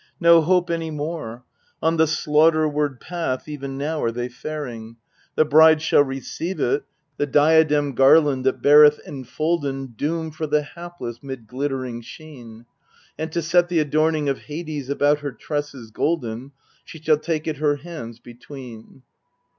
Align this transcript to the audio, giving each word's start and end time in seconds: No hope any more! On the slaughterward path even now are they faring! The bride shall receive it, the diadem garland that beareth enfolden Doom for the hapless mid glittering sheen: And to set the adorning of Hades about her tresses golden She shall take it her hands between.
No 0.19 0.41
hope 0.41 0.71
any 0.71 0.89
more! 0.89 1.43
On 1.79 1.97
the 1.97 2.07
slaughterward 2.07 2.99
path 2.99 3.47
even 3.47 3.77
now 3.77 4.01
are 4.01 4.09
they 4.09 4.29
faring! 4.29 4.95
The 5.35 5.45
bride 5.45 5.79
shall 5.79 6.03
receive 6.03 6.59
it, 6.59 6.85
the 7.17 7.27
diadem 7.27 7.93
garland 7.93 8.43
that 8.47 8.63
beareth 8.63 8.99
enfolden 9.05 9.93
Doom 9.95 10.31
for 10.31 10.47
the 10.47 10.63
hapless 10.63 11.21
mid 11.21 11.45
glittering 11.45 12.01
sheen: 12.01 12.65
And 13.19 13.31
to 13.31 13.43
set 13.43 13.69
the 13.69 13.77
adorning 13.77 14.27
of 14.27 14.39
Hades 14.39 14.89
about 14.89 15.19
her 15.19 15.31
tresses 15.31 15.91
golden 15.91 16.53
She 16.83 16.99
shall 16.99 17.19
take 17.19 17.45
it 17.45 17.57
her 17.57 17.75
hands 17.75 18.17
between. 18.17 19.03